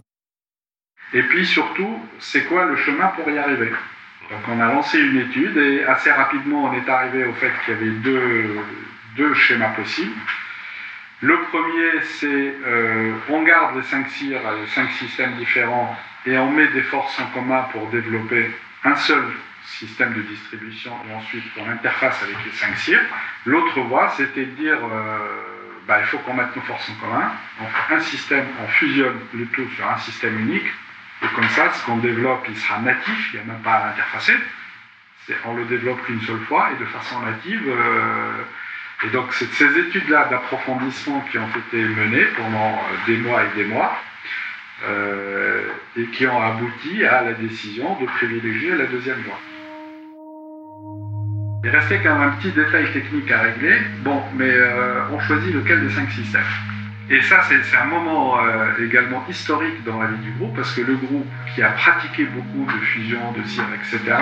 Et 1.13 1.23
puis 1.23 1.45
surtout, 1.45 1.99
c'est 2.19 2.45
quoi 2.45 2.65
le 2.65 2.75
chemin 2.77 3.07
pour 3.07 3.29
y 3.29 3.37
arriver? 3.37 3.71
Donc 4.29 4.41
on 4.47 4.59
a 4.59 4.67
lancé 4.67 4.99
une 4.99 5.17
étude 5.17 5.57
et 5.57 5.83
assez 5.85 6.11
rapidement 6.11 6.65
on 6.65 6.73
est 6.73 6.87
arrivé 6.87 7.25
au 7.25 7.33
fait 7.33 7.51
qu'il 7.65 7.73
y 7.73 7.77
avait 7.77 7.89
deux, 7.89 8.59
deux 9.15 9.33
schémas 9.33 9.69
possibles. 9.69 10.13
Le 11.21 11.37
premier, 11.51 12.01
c'est 12.03 12.55
euh, 12.65 13.13
on 13.29 13.43
garde 13.43 13.75
les 13.75 13.83
cinq 13.83 14.07
CIR, 14.09 14.39
les 14.61 14.67
cinq 14.67 14.89
systèmes 14.91 15.33
différents, 15.33 15.97
et 16.25 16.37
on 16.37 16.51
met 16.51 16.67
des 16.67 16.83
forces 16.83 17.19
en 17.19 17.25
commun 17.33 17.63
pour 17.73 17.87
développer 17.89 18.51
un 18.85 18.95
seul 18.95 19.23
système 19.65 20.13
de 20.13 20.21
distribution 20.21 20.93
et 21.09 21.13
ensuite 21.13 21.43
on 21.57 21.69
interface 21.69 22.21
avec 22.23 22.37
les 22.45 22.51
cinq 22.51 22.77
CIR. 22.77 22.99
L'autre 23.45 23.81
voie, 23.81 24.13
c'était 24.15 24.45
de 24.45 24.51
dire 24.51 24.77
euh, 24.77 25.17
bah, 25.87 25.99
il 26.01 26.05
faut 26.05 26.19
qu'on 26.19 26.35
mette 26.35 26.55
nos 26.55 26.61
forces 26.61 26.89
en 26.89 27.05
commun, 27.05 27.31
on 27.61 27.65
fait 27.65 27.95
un 27.95 27.99
système, 27.99 28.45
on 28.63 28.67
fusionne 28.67 29.19
le 29.33 29.45
tout 29.47 29.67
sur 29.75 29.89
un 29.89 29.97
système 29.97 30.39
unique, 30.39 30.71
et 31.21 31.27
comme 31.35 31.49
ça, 31.49 31.73
ce 31.73 31.85
qu'on 31.85 31.97
développe, 31.97 32.45
il 32.49 32.57
sera 32.57 32.79
natif, 32.79 33.33
il 33.33 33.39
n'y 33.39 33.43
a 33.43 33.53
même 33.53 33.61
pas 33.61 33.73
à 33.73 33.87
l'interfacer. 33.87 34.33
On 35.45 35.53
le 35.53 35.65
développe 35.65 36.03
qu'une 36.05 36.21
seule 36.21 36.39
fois 36.47 36.69
et 36.71 36.79
de 36.79 36.85
façon 36.85 37.19
native. 37.19 37.61
Euh, 37.67 39.05
et 39.05 39.09
donc, 39.09 39.31
c'est 39.33 39.51
ces 39.53 39.77
études-là 39.77 40.27
d'approfondissement 40.29 41.23
qui 41.31 41.37
ont 41.37 41.49
été 41.49 41.83
menées 41.83 42.25
pendant 42.35 42.71
euh, 42.71 43.05
des 43.05 43.17
mois 43.17 43.43
et 43.43 43.55
des 43.55 43.65
mois 43.65 44.01
euh, 44.87 45.67
et 45.97 46.05
qui 46.05 46.25
ont 46.25 46.41
abouti 46.41 47.05
à 47.05 47.21
la 47.21 47.33
décision 47.33 47.99
de 47.99 48.05
privilégier 48.07 48.75
la 48.75 48.85
deuxième 48.85 49.21
voie. 49.21 49.39
Il 51.63 51.69
restait 51.69 51.99
quand 52.01 52.17
même 52.17 52.29
un 52.29 52.31
petit 52.37 52.51
détail 52.51 52.91
technique 52.93 53.29
à 53.29 53.41
régler. 53.41 53.77
Bon, 53.99 54.23
mais 54.35 54.53
on 55.11 55.19
choisit 55.19 55.53
lequel 55.53 55.85
des 55.85 55.93
cinq 55.93 56.09
systèmes. 56.11 56.41
Et 57.11 57.21
ça, 57.21 57.41
c'est 57.41 57.77
un 57.77 57.85
moment 57.85 58.37
également 58.79 59.23
historique 59.27 59.83
dans 59.83 59.99
la 59.99 60.07
vie 60.07 60.23
du 60.23 60.31
groupe, 60.31 60.55
parce 60.55 60.73
que 60.73 60.81
le 60.81 60.95
groupe, 60.95 61.25
qui 61.55 61.63
a 61.63 61.69
pratiqué 61.69 62.25
beaucoup 62.25 62.71
de 62.71 62.79
fusion, 62.79 63.31
de 63.31 63.43
CIR, 63.47 63.63
etc., 63.73 64.15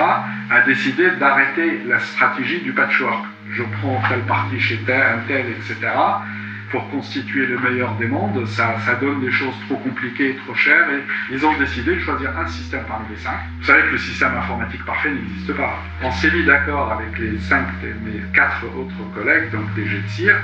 a 0.50 0.62
décidé 0.62 1.12
d'arrêter 1.20 1.82
la 1.86 2.00
stratégie 2.00 2.62
du 2.62 2.72
patchwork 2.72 3.26
je 3.52 3.64
prends 3.64 4.02
telle 4.10 4.22
partie 4.22 4.60
chez 4.60 4.78
tel, 4.86 5.02
un 5.02 5.28
tel, 5.28 5.46
etc. 5.50 5.76
Pour 6.72 6.90
constituer 6.90 7.46
le 7.46 7.58
meilleur 7.60 7.96
des 7.96 8.08
mondes, 8.08 8.46
ça, 8.46 8.76
donne 9.00 9.22
des 9.22 9.32
choses 9.32 9.54
trop 9.68 9.78
compliquées, 9.78 10.36
trop 10.44 10.54
chères, 10.54 10.90
et 10.90 11.02
ils 11.34 11.46
ont 11.46 11.58
décidé 11.58 11.96
de 11.96 12.00
choisir 12.00 12.38
un 12.38 12.48
système 12.48 12.84
parmi 12.88 13.06
les 13.10 13.16
cinq. 13.18 13.40
Vous 13.60 13.66
savez 13.66 13.84
que 13.84 13.92
le 13.92 13.98
système 13.98 14.36
informatique 14.36 14.84
parfait 14.86 15.12
n'existe 15.12 15.54
pas. 15.54 15.80
On 16.04 16.12
s'est 16.12 16.32
mis 16.32 16.44
d'accord 16.44 16.92
avec 16.92 17.18
les 17.20 17.40
cinq, 17.40 17.68
mes 18.04 18.22
quatre 18.34 18.66
autres 18.78 19.14
collègues, 19.16 19.50
donc 19.52 19.74
des 19.76 19.88
jets 19.88 20.02
de 20.02 20.10
cire, 20.10 20.36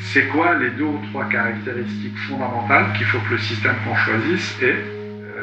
c'est 0.00 0.26
quoi 0.28 0.54
les 0.54 0.70
deux 0.70 0.84
ou 0.84 1.00
trois 1.10 1.28
caractéristiques 1.28 2.18
fondamentales 2.28 2.86
qu'il 2.96 3.06
faut 3.06 3.18
que 3.20 3.34
le 3.34 3.38
système 3.38 3.76
qu'on 3.84 3.94
choisisse 3.94 4.60
ait. 4.62 4.97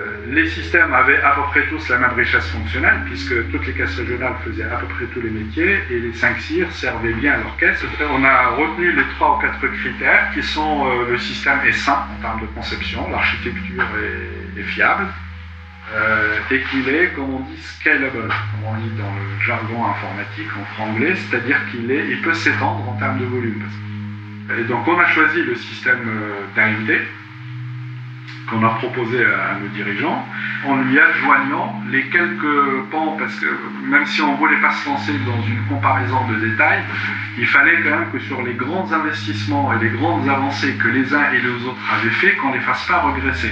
Euh, 0.05 0.25
les 0.29 0.47
systèmes 0.49 0.93
avaient 0.93 1.21
à 1.21 1.31
peu 1.31 1.41
près 1.51 1.67
tous 1.67 1.89
la 1.89 1.97
même 1.97 2.13
richesse 2.13 2.47
fonctionnelle, 2.47 3.01
puisque 3.05 3.49
toutes 3.51 3.65
les 3.65 3.73
caisses 3.73 3.95
régionales 3.95 4.35
faisaient 4.43 4.63
à 4.63 4.77
peu 4.77 4.87
près 4.87 5.05
tous 5.05 5.21
les 5.21 5.29
métiers, 5.29 5.79
et 5.89 5.99
les 5.99 6.13
5 6.13 6.39
CIR 6.39 6.71
servaient 6.71 7.13
bien 7.13 7.33
à 7.33 7.37
leur 7.37 7.57
caisse. 7.57 7.83
On 8.11 8.23
a 8.23 8.47
retenu 8.49 8.91
les 8.91 9.03
3 9.15 9.37
ou 9.37 9.41
4 9.41 9.67
critères, 9.79 10.31
qui 10.33 10.43
sont 10.43 10.87
euh, 10.87 11.11
le 11.11 11.17
système 11.17 11.59
est 11.65 11.71
sain 11.71 12.05
en 12.17 12.21
termes 12.21 12.41
de 12.41 12.47
conception, 12.47 13.09
l'architecture 13.09 13.83
est, 14.57 14.63
fiable, 14.63 15.07
euh, 15.93 16.39
et 16.51 16.61
qu'il 16.61 16.87
est, 16.89 17.09
comme 17.15 17.33
on 17.35 17.39
dit, 17.39 17.61
scalable, 17.61 18.27
comme 18.27 18.65
on 18.65 18.75
dit 18.75 18.91
dans 18.97 19.13
le 19.13 19.45
jargon 19.45 19.85
informatique 19.85 20.49
en 20.59 20.65
franglais, 20.75 21.15
c'est-à-dire 21.15 21.57
qu'il 21.71 21.89
il 21.89 22.21
peut 22.21 22.33
s'étendre 22.33 22.87
en 22.89 22.93
termes 22.97 23.19
de 23.19 23.25
volume. 23.25 23.63
Et 24.57 24.63
donc 24.63 24.87
on 24.87 24.99
a 24.99 25.07
choisi 25.07 25.41
le 25.41 25.55
système 25.55 26.07
d'AMD, 26.55 26.91
qu'on 28.49 28.63
a 28.63 28.69
proposé 28.75 29.23
à, 29.23 29.59
nos 29.59 29.67
dirigeants, 29.69 30.25
en 30.65 30.75
lui 30.77 30.99
adjoignant 30.99 31.81
les 31.89 32.03
quelques 32.09 32.89
pans, 32.91 33.15
parce 33.17 33.35
que 33.39 33.47
même 33.89 34.05
si 34.05 34.21
on 34.21 34.33
ne 34.33 34.37
voulait 34.37 34.61
pas 34.61 34.71
se 34.71 34.87
lancer 34.87 35.13
dans 35.25 35.41
une 35.43 35.65
comparaison 35.67 36.27
de 36.27 36.35
détails, 36.47 36.83
il 37.37 37.47
fallait 37.47 37.81
quand 37.81 37.89
même 37.89 38.11
que 38.11 38.19
sur 38.19 38.41
les 38.43 38.53
grands 38.53 38.91
investissements 38.91 39.73
et 39.73 39.83
les 39.83 39.89
grandes 39.89 40.27
avancées 40.29 40.73
que 40.75 40.87
les 40.87 41.13
uns 41.13 41.31
et 41.31 41.41
les 41.41 41.65
autres 41.65 41.93
avaient 41.93 42.09
fait, 42.09 42.35
qu'on 42.35 42.49
ne 42.49 42.55
les 42.55 42.61
fasse 42.61 42.85
pas 42.85 42.99
regresser. 42.99 43.51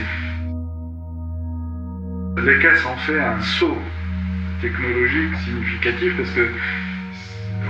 Les 2.43 2.59
caisses 2.59 2.85
ont 2.85 2.97
fait 2.97 3.19
un 3.19 3.39
saut 3.41 3.77
technologique 4.61 5.35
significatif 5.45 6.17
parce 6.17 6.31
que 6.31 6.49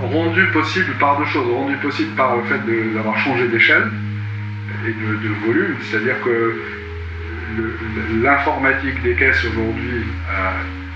rendu 0.02 0.46
possible 0.48 0.94
par 1.00 1.20
deux 1.20 1.26
choses, 1.26 1.48
rendu 1.52 1.76
possible 1.78 2.16
par 2.16 2.38
le 2.38 2.44
fait 2.44 2.60
d'avoir 2.94 3.18
changé 3.20 3.48
d'échelle 3.48 3.92
et 4.86 4.92
de, 4.92 5.28
de 5.28 5.34
volume, 5.46 5.76
c'est-à-dire 5.82 6.20
que 6.22 6.56
l'informatique 8.22 9.02
des 9.04 9.16
caisses 9.16 9.44
aujourd'hui, 9.46 10.04
euh, 10.30 10.52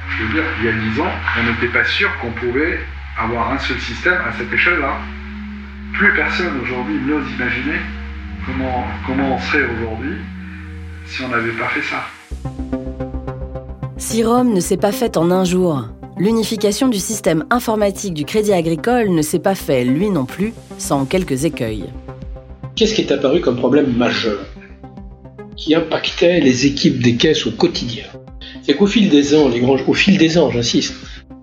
je 0.10 0.24
veux 0.24 0.34
dire, 0.34 0.44
il 0.60 0.66
y 0.66 0.70
a 0.70 0.94
10 0.94 1.00
ans, 1.02 1.12
on 1.40 1.44
n'était 1.44 1.74
pas 1.74 1.84
sûr 1.86 2.10
qu'on 2.20 2.32
pouvait 2.32 2.80
avoir 3.18 3.52
un 3.52 3.60
seul 3.60 3.80
système 3.80 4.18
à 4.28 4.32
cette 4.38 4.52
échelle-là. 4.52 4.98
Plus 5.94 6.14
personne 6.14 6.60
aujourd'hui 6.62 7.00
n'ose 7.06 7.26
imaginer 7.36 7.80
comment, 8.46 8.86
comment 9.06 9.36
on 9.36 9.40
serait 9.40 9.66
aujourd'hui 9.66 10.18
si 11.06 11.24
on 11.24 11.30
n'avait 11.30 11.52
pas 11.52 11.68
fait 11.70 11.82
ça. 11.82 12.04
Si 13.98 14.24
Rome 14.24 14.54
ne 14.54 14.60
s'est 14.60 14.78
pas 14.78 14.92
faite 14.92 15.18
en 15.18 15.32
un 15.32 15.44
jour, 15.44 15.88
l'unification 16.18 16.88
du 16.88 17.00
système 17.00 17.46
informatique 17.50 18.14
du 18.14 18.26
Crédit 18.26 18.54
Agricole 18.54 19.10
ne 19.10 19.22
s'est 19.22 19.40
pas 19.40 19.56
fait, 19.56 19.84
lui 19.84 20.10
non 20.10 20.26
plus, 20.26 20.54
sans 20.78 21.06
quelques 21.06 21.46
écueils. 21.46 21.86
Qu'est-ce 22.76 22.94
qui 22.94 23.02
est 23.02 23.12
apparu 23.12 23.42
comme 23.42 23.58
problème 23.58 23.92
majeur? 23.98 24.38
Qui 25.58 25.76
impactait 25.76 26.40
les 26.40 26.66
équipes 26.66 27.02
des 27.02 27.16
caisses 27.16 27.46
au 27.46 27.52
quotidien. 27.52 28.06
C'est 28.62 28.76
qu'au 28.76 28.88
fil 28.88 29.10
des 29.10 29.36
ans, 29.36 29.50
au 29.88 29.94
fil 29.94 30.18
des 30.18 30.38
ans, 30.38 30.52
j'insiste, 30.52 30.94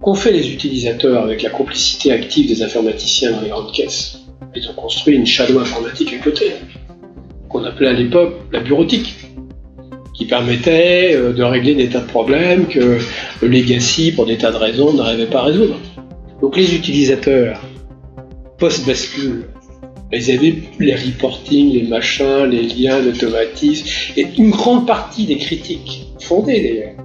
qu'ont 0.00 0.14
fait 0.14 0.32
les 0.32 0.52
utilisateurs 0.52 1.24
avec 1.24 1.42
la 1.42 1.50
complicité 1.50 2.12
active 2.12 2.48
des 2.48 2.62
informaticiens 2.62 3.32
dans 3.32 3.40
les 3.40 3.48
grandes 3.48 3.72
caisses? 3.72 4.20
Ils 4.54 4.68
ont 4.68 4.74
construit 4.74 5.16
une 5.16 5.26
shadow 5.26 5.58
informatique 5.58 6.12
à 6.12 6.22
côté, 6.22 6.52
qu'on 7.48 7.64
appelait 7.64 7.88
à 7.88 7.92
l'époque 7.92 8.34
la 8.52 8.60
bureautique, 8.60 9.16
qui 10.14 10.26
permettait 10.26 11.14
euh, 11.14 11.32
de 11.32 11.42
régler 11.42 11.74
des 11.74 11.88
tas 11.88 12.00
de 12.00 12.06
problèmes 12.06 12.66
que 12.66 12.98
le 13.42 13.48
legacy, 13.48 14.12
pour 14.12 14.26
des 14.26 14.38
tas 14.38 14.52
de 14.52 14.56
raisons, 14.56 14.94
n'arrivait 14.94 15.26
pas 15.26 15.40
à 15.40 15.44
résoudre. 15.44 15.74
Donc 16.40 16.56
les 16.56 16.74
utilisateurs, 16.74 17.60
post-bascule, 18.58 19.46
ils 20.16 20.30
avaient 20.30 20.54
les 20.78 20.94
reporting, 20.94 21.72
les 21.72 21.82
machins, 21.82 22.44
les 22.50 22.62
liens, 22.62 23.00
l'automatisme, 23.00 23.86
et 24.16 24.26
une 24.38 24.50
grande 24.50 24.86
partie 24.86 25.24
des 25.24 25.36
critiques, 25.36 26.06
fondées 26.20 26.62
d'ailleurs, 26.62 27.04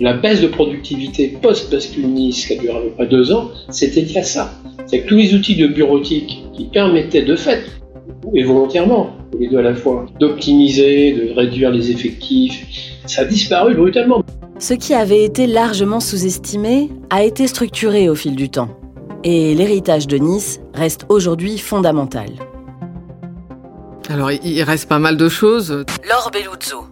la 0.00 0.12
baisse 0.14 0.40
de 0.40 0.48
productivité 0.48 1.36
post-bascule 1.40 2.06
Nice, 2.06 2.46
qui 2.46 2.54
a 2.54 2.56
duré 2.56 2.76
à 2.76 2.80
peu 2.80 2.90
près 2.90 3.06
deux 3.06 3.32
ans, 3.32 3.50
c'était 3.70 4.00
lié 4.00 4.18
à 4.18 4.22
ça. 4.24 4.52
C'est 4.86 5.00
que 5.00 5.08
tous 5.08 5.16
les 5.16 5.34
outils 5.34 5.54
de 5.54 5.68
bureautique 5.68 6.42
qui 6.56 6.64
permettaient 6.64 7.22
de 7.22 7.36
fait, 7.36 7.62
et 8.34 8.42
volontairement, 8.42 9.10
les 9.38 9.48
deux 9.48 9.58
à 9.58 9.62
la 9.62 9.74
fois, 9.74 10.06
d'optimiser, 10.18 11.12
de 11.12 11.32
réduire 11.32 11.70
les 11.70 11.90
effectifs, 11.90 12.66
ça 13.06 13.22
a 13.22 13.24
disparu 13.24 13.74
brutalement. 13.74 14.22
Ce 14.58 14.74
qui 14.74 14.94
avait 14.94 15.24
été 15.24 15.46
largement 15.46 16.00
sous-estimé 16.00 16.88
a 17.10 17.24
été 17.24 17.46
structuré 17.46 18.08
au 18.08 18.14
fil 18.14 18.34
du 18.34 18.48
temps 18.48 18.68
et 19.24 19.54
l'héritage 19.54 20.06
de 20.06 20.18
Nice 20.18 20.60
reste 20.74 21.06
aujourd'hui 21.08 21.58
fondamental. 21.58 22.30
Alors, 24.10 24.30
il 24.30 24.62
reste 24.62 24.88
pas 24.88 24.98
mal 24.98 25.16
de 25.16 25.28
choses. 25.28 25.84
Laure 26.06 26.30
Belluzzo, 26.30 26.86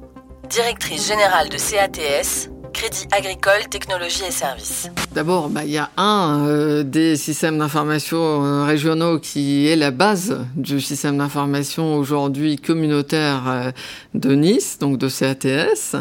directrice 0.48 1.06
générale 1.06 1.50
de 1.50 1.58
CATS, 1.58 2.48
Crédit 2.72 3.06
Agricole, 3.12 3.68
Technologie 3.70 4.22
et 4.26 4.30
Services. 4.30 4.90
D'abord, 5.14 5.50
bah, 5.50 5.60
il 5.64 5.72
y 5.72 5.78
a 5.78 5.90
un 5.98 6.46
euh, 6.46 6.82
des 6.82 7.16
systèmes 7.16 7.58
d'information 7.58 8.44
euh, 8.44 8.64
régionaux 8.64 9.18
qui 9.18 9.68
est 9.68 9.76
la 9.76 9.90
base 9.90 10.38
du 10.56 10.80
système 10.80 11.18
d'information 11.18 11.96
aujourd'hui 11.96 12.56
communautaire 12.56 13.42
euh, 13.46 13.70
de 14.14 14.34
Nice, 14.34 14.78
donc 14.80 14.96
de 14.96 15.08
CATS. 15.08 15.96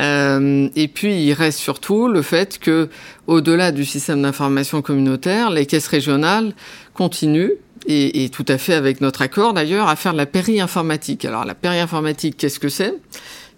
Euh, 0.00 0.68
et 0.76 0.88
puis 0.88 1.22
il 1.22 1.32
reste 1.32 1.58
surtout 1.58 2.08
le 2.08 2.22
fait 2.22 2.58
que, 2.58 2.88
au-delà 3.26 3.72
du 3.72 3.84
système 3.84 4.22
d'information 4.22 4.80
communautaire, 4.80 5.50
les 5.50 5.66
caisses 5.66 5.88
régionales 5.88 6.52
continuent 6.94 7.54
et, 7.86 8.24
et, 8.24 8.28
tout 8.28 8.44
à 8.48 8.58
fait 8.58 8.74
avec 8.74 9.00
notre 9.00 9.22
accord 9.22 9.54
d'ailleurs, 9.54 9.88
à 9.88 9.96
faire 9.96 10.12
de 10.12 10.18
la 10.18 10.26
péri-informatique. 10.26 11.24
Alors 11.24 11.44
la 11.44 11.54
péri-informatique, 11.54 12.36
qu'est-ce 12.36 12.60
que 12.60 12.68
c'est? 12.68 12.94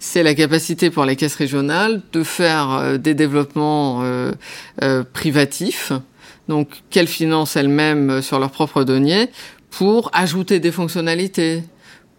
C'est 0.02 0.22
la 0.22 0.34
capacité 0.34 0.88
pour 0.88 1.04
les 1.04 1.14
caisses 1.14 1.34
régionales 1.34 2.00
de 2.14 2.22
faire 2.22 2.70
euh, 2.70 2.96
des 2.96 3.12
développements 3.12 4.00
euh, 4.02 4.32
euh, 4.82 5.04
privatifs, 5.04 5.92
donc 6.48 6.68
qu'elles 6.88 7.06
financent 7.06 7.54
elles-mêmes 7.54 8.22
sur 8.22 8.38
leurs 8.38 8.50
propres 8.50 8.82
deniers, 8.82 9.28
pour 9.68 10.10
ajouter 10.14 10.58
des 10.58 10.72
fonctionnalités, 10.72 11.62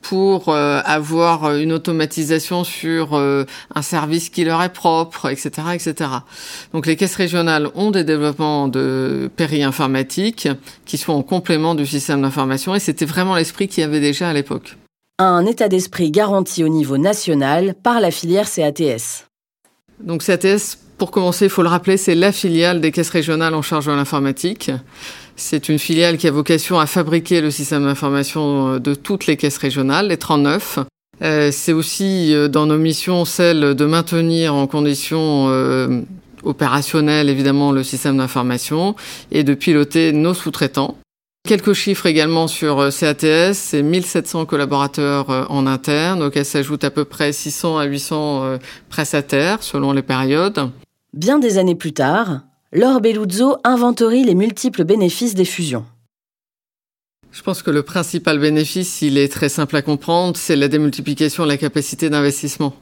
pour 0.01 0.49
euh, 0.49 0.81
avoir 0.83 1.55
une 1.55 1.71
automatisation 1.71 2.63
sur 2.63 3.13
euh, 3.13 3.45
un 3.75 3.81
service 3.81 4.29
qui 4.29 4.43
leur 4.43 4.61
est 4.61 4.73
propre, 4.73 5.29
etc., 5.29 5.49
etc. 5.73 6.09
Donc 6.73 6.85
les 6.85 6.95
caisses 6.95 7.15
régionales 7.15 7.69
ont 7.75 7.91
des 7.91 8.03
développements 8.03 8.67
de 8.67 9.29
péri-informatique 9.35 10.47
qui 10.85 10.97
sont 10.97 11.13
en 11.13 11.23
complément 11.23 11.75
du 11.75 11.85
système 11.85 12.21
d'information 12.21 12.75
et 12.75 12.79
c'était 12.79 13.05
vraiment 13.05 13.35
l'esprit 13.35 13.67
qu'il 13.67 13.81
y 13.81 13.83
avait 13.83 13.99
déjà 13.99 14.29
à 14.29 14.33
l'époque. 14.33 14.77
Un 15.19 15.45
état 15.45 15.69
d'esprit 15.69 16.09
garanti 16.09 16.63
au 16.63 16.69
niveau 16.69 16.97
national 16.97 17.75
par 17.83 17.99
la 17.99 18.09
filière 18.09 18.49
CATS. 18.49 19.27
Donc 19.99 20.23
CATS, 20.23 20.79
pour 20.97 21.11
commencer, 21.11 21.45
il 21.45 21.51
faut 21.51 21.63
le 21.63 21.67
rappeler, 21.67 21.97
c'est 21.97 22.15
la 22.15 22.31
filiale 22.31 22.81
des 22.81 22.91
caisses 22.91 23.09
régionales 23.09 23.55
en 23.55 23.61
charge 23.61 23.87
de 23.87 23.91
l'informatique. 23.91 24.71
C'est 25.41 25.69
une 25.69 25.79
filiale 25.79 26.17
qui 26.17 26.27
a 26.27 26.31
vocation 26.31 26.79
à 26.79 26.85
fabriquer 26.85 27.41
le 27.41 27.49
système 27.49 27.83
d'information 27.85 28.77
de 28.77 28.93
toutes 28.93 29.25
les 29.25 29.37
caisses 29.37 29.57
régionales, 29.57 30.07
les 30.07 30.17
39. 30.17 30.79
Euh, 31.23 31.49
c'est 31.51 31.73
aussi 31.73 32.33
euh, 32.33 32.47
dans 32.47 32.67
nos 32.67 32.77
missions 32.77 33.25
celle 33.25 33.75
de 33.75 33.85
maintenir 33.85 34.55
en 34.55 34.65
conditions 34.67 35.47
euh, 35.49 36.01
opérationnelles 36.43 37.27
évidemment 37.27 37.71
le 37.71 37.83
système 37.83 38.17
d'information 38.17 38.95
et 39.31 39.43
de 39.43 39.53
piloter 39.53 40.13
nos 40.13 40.33
sous-traitants. 40.33 40.97
Quelques 41.47 41.73
chiffres 41.73 42.05
également 42.05 42.47
sur 42.47 42.89
CATS, 42.97 43.57
c'est 43.57 43.81
1700 43.81 44.45
collaborateurs 44.45 45.47
en 45.51 45.65
interne, 45.65 46.21
auxquels 46.21 46.45
s'ajoutent 46.45 46.83
à 46.83 46.91
peu 46.91 47.03
près 47.03 47.33
600 47.33 47.79
à 47.79 47.85
800 47.85 48.59
prestataires 48.89 49.63
selon 49.63 49.91
les 49.91 50.03
périodes. 50.03 50.69
Bien 51.13 51.39
des 51.39 51.57
années 51.57 51.73
plus 51.73 51.93
tard, 51.93 52.41
Laure 52.73 53.01
Belluzzo 53.01 53.57
inventorie 53.65 54.23
les 54.23 54.33
multiples 54.33 54.85
bénéfices 54.85 55.35
des 55.35 55.43
fusions. 55.43 55.83
Je 57.29 57.41
pense 57.41 57.63
que 57.63 57.69
le 57.69 57.83
principal 57.83 58.39
bénéfice, 58.39 59.01
il 59.01 59.17
est 59.17 59.27
très 59.27 59.49
simple 59.49 59.75
à 59.75 59.81
comprendre, 59.81 60.37
c'est 60.37 60.55
la 60.55 60.69
démultiplication 60.69 61.43
de 61.43 61.49
la 61.49 61.57
capacité 61.57 62.09
d'investissement. 62.09 62.73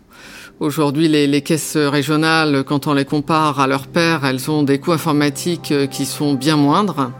Aujourd'hui, 0.59 1.07
les, 1.07 1.41
caisses 1.41 1.75
régionales, 1.75 2.63
quand 2.65 2.85
on 2.85 2.93
les 2.93 3.03
compare 3.03 3.59
à 3.59 3.65
leurs 3.65 3.87
pairs, 3.87 4.25
elles 4.25 4.51
ont 4.51 4.61
des 4.61 4.77
coûts 4.77 4.91
informatiques 4.91 5.71
euh, 5.71 5.87
qui 5.87 6.05
sont 6.05 6.35
bien 6.35 6.55
moindres. 6.55 7.11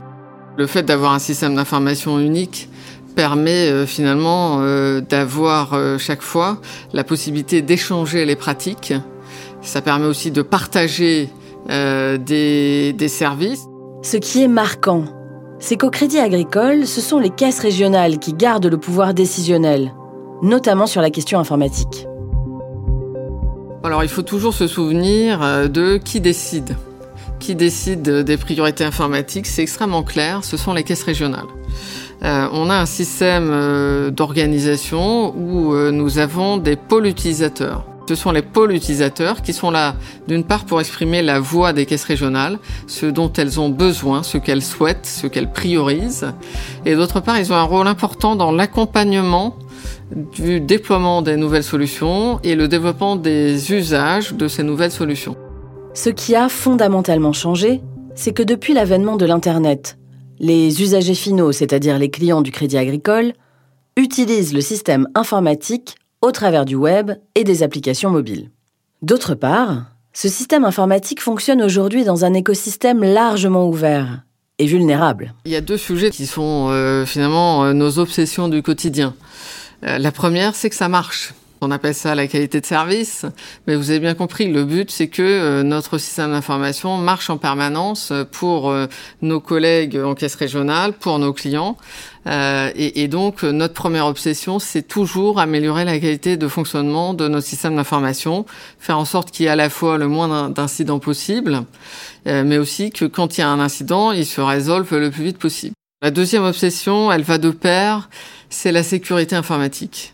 Le 0.56 0.68
fait 0.68 0.84
d'avoir 0.84 1.14
un 1.14 1.20
système 1.20 1.56
d'information 1.56 2.20
unique 2.20 2.70
permet 3.16 3.72
euh, 3.72 3.88
finalement 3.88 4.60
euh, 4.62 5.02
d'avoir 5.02 5.76
chaque 5.98 6.22
fois 6.22 6.62
la 6.94 7.04
possibilité 7.04 7.64
d'échanger 7.64 8.26
les 8.26 8.36
pratiques. 8.36 8.94
Ça 9.64 9.82
permet 9.82 10.06
aussi 10.06 10.30
de 10.30 10.44
partager 10.44 11.30
euh, 11.70 12.18
des, 12.18 12.94
des 12.94 13.08
services. 13.08 13.66
Ce 14.02 14.18
qui 14.18 14.44
est 14.44 14.48
marquant, 14.48 15.04
c'est 15.60 15.78
qu'au 15.78 15.90
Crédit 15.90 16.20
Agricole, 16.20 16.86
ce 16.86 17.02
sont 17.02 17.20
les 17.20 17.30
caisses 17.30 17.60
régionales 17.60 18.20
qui 18.20 18.34
gardent 18.34 18.68
le 18.68 18.78
pouvoir 18.78 19.14
décisionnel, 19.14 19.94
notamment 20.42 20.88
sur 20.88 21.02
la 21.02 21.10
question 21.10 21.40
informatique. 21.40 22.08
Alors 23.84 24.04
il 24.04 24.10
faut 24.10 24.22
toujours 24.22 24.54
se 24.54 24.68
souvenir 24.68 25.42
euh, 25.42 25.68
de 25.68 25.98
qui 25.98 26.22
décide. 26.22 26.76
Qui 27.40 27.56
décide 27.56 28.02
des 28.02 28.38
priorités 28.38 28.84
informatiques, 28.84 29.48
c'est 29.48 29.62
extrêmement 29.62 30.04
clair, 30.04 30.44
ce 30.44 30.58
sont 30.58 30.74
les 30.74 30.84
caisses 30.84 31.04
régionales. 31.04 31.48
Euh, 32.24 32.48
on 32.52 32.70
a 32.70 32.76
un 32.76 32.86
système 32.86 33.50
euh, 33.52 34.12
d'organisation 34.12 35.34
où 35.38 35.74
euh, 35.74 35.92
nous 35.92 36.18
avons 36.18 36.58
des 36.58 36.76
pôles 36.76 37.08
utilisateurs 37.08 37.86
Ce 38.10 38.16
sont 38.16 38.32
les 38.32 38.42
pôles 38.42 38.74
utilisateurs 38.74 39.44
qui 39.44 39.54
sont 39.54 39.70
là, 39.70 39.94
d'une 40.28 40.44
part, 40.44 40.66
pour 40.66 40.80
exprimer 40.80 41.22
la 41.22 41.40
voix 41.40 41.74
des 41.74 41.86
caisses 41.86 42.06
régionales, 42.06 42.58
ce 42.88 43.06
dont 43.06 43.32
elles 43.34 43.60
ont 43.60 43.70
besoin, 43.70 44.24
ce 44.24 44.40
qu'elles 44.40 44.64
souhaitent, 44.64 45.06
ce 45.06 45.28
qu'elles 45.28 45.52
priorisent. 45.52 46.26
Et 46.88 46.96
d'autre 46.96 47.20
part, 47.20 47.38
ils 47.38 47.54
ont 47.54 47.56
un 47.56 47.62
rôle 47.62 47.86
important 47.86 48.36
dans 48.36 48.52
l'accompagnement 48.52 49.56
du 50.34 50.60
déploiement 50.60 51.22
des 51.22 51.38
nouvelles 51.38 51.64
solutions 51.64 52.40
et 52.42 52.56
le 52.56 52.68
développement 52.68 53.16
des 53.16 53.74
usages 53.74 54.34
de 54.34 54.48
ces 54.48 54.64
nouvelles 54.64 54.90
solutions. 54.90 55.36
Ce 55.94 56.10
qui 56.10 56.34
a 56.34 56.50
fondamentalement 56.50 57.32
changé, 57.32 57.80
c'est 58.16 58.34
que 58.34 58.42
depuis 58.42 58.74
l'avènement 58.74 59.18
de 59.18 59.28
l'Internet, 59.28 60.00
les 60.40 60.82
usagers 60.82 61.14
finaux, 61.14 61.52
c'est-à-dire 61.52 62.00
les 62.00 62.10
clients 62.10 62.42
du 62.42 62.50
Crédit 62.50 62.80
Agricole, 62.80 63.34
utilisent 63.98 64.56
le 64.56 64.62
système 64.62 65.08
informatique 65.14 65.99
au 66.22 66.32
travers 66.32 66.66
du 66.66 66.76
web 66.76 67.12
et 67.36 67.44
des 67.44 67.64
applications 67.64 68.10
mobiles. 68.10 68.50
D'autre 69.02 69.36
part, 69.36 69.86
ce 70.14 70.28
système 70.28 70.66
informatique 70.66 71.22
fonctionne 71.22 71.62
aujourd'hui 71.62 72.04
dans 72.04 72.26
un 72.26 72.34
écosystème 72.34 73.04
largement 73.04 73.68
ouvert 73.68 74.24
et 74.58 74.66
vulnérable. 74.66 75.34
Il 75.46 75.52
y 75.52 75.56
a 75.56 75.62
deux 75.62 75.78
sujets 75.78 76.12
qui 76.12 76.26
sont 76.26 76.68
euh, 76.70 77.06
finalement 77.06 77.64
euh, 77.64 77.74
nos 77.74 78.00
obsessions 78.00 78.50
du 78.50 78.62
quotidien. 78.62 79.16
Euh, 79.84 79.98
la 79.98 80.12
première, 80.12 80.56
c'est 80.56 80.70
que 80.70 80.76
ça 80.76 80.90
marche. 80.90 81.34
On 81.62 81.72
appelle 81.72 81.94
ça 81.94 82.16
la 82.16 82.28
qualité 82.28 82.62
de 82.62 82.66
service, 82.66 83.26
mais 83.68 83.76
vous 83.76 83.90
avez 83.90 84.00
bien 84.00 84.14
compris, 84.14 84.48
le 84.48 84.64
but 84.64 84.90
c'est 84.90 85.10
que 85.10 85.22
euh, 85.22 85.64
notre 85.64 85.98
système 85.98 86.32
d'information 86.32 86.98
marche 86.98 87.30
en 87.30 87.38
permanence 87.38 88.14
pour 88.32 88.70
euh, 88.70 88.88
nos 89.22 89.42
collègues 89.42 89.98
en 89.98 90.16
caisse 90.16 90.36
régionale, 90.36 90.94
pour 90.94 91.20
nos 91.20 91.34
clients. 91.34 91.76
Euh, 92.28 92.72
et, 92.76 93.04
et, 93.04 93.08
donc 93.10 93.44
notre 93.44 93.74
première 93.74 94.06
obsession, 94.06 94.60
c'est 94.60 94.84
toujours 94.84 95.40
améliorer 95.40 95.84
la 95.84 96.00
qualité 96.00 96.38
de 96.38 96.48
fonctionnement 96.48 97.14
de 97.14 97.28
nos 97.28 97.42
systèmes 97.42 97.76
d'information, 97.76 98.46
faire 98.78 98.98
en 98.98 99.06
sorte 99.06 99.32
qu'il 99.32 99.46
y 99.46 99.48
ait 99.48 99.52
à 99.52 99.56
la 99.58 99.70
fois 99.70 99.98
le 99.98 100.08
moins 100.08 100.50
d'incidents 100.50 101.00
possible, 101.00 101.64
mais 102.26 102.58
aussi 102.58 102.92
que 102.92 103.06
quand 103.06 103.38
il 103.38 103.42
y 103.42 103.44
a 103.44 103.50
un 103.50 103.60
incident, 103.60 104.12
il 104.12 104.26
se 104.26 104.42
résolve 104.42 104.96
le 104.98 105.10
plus 105.10 105.24
vite 105.24 105.38
possible. 105.38 105.74
La 106.02 106.12
deuxième 106.12 106.44
obsession, 106.44 107.12
elle 107.12 107.24
va 107.24 107.38
de 107.38 107.50
pair, 107.50 108.10
c'est 108.50 108.72
la 108.72 108.84
sécurité 108.84 109.36
informatique. 109.36 110.14